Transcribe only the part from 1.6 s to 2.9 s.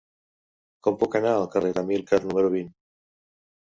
d'Amílcar número vint?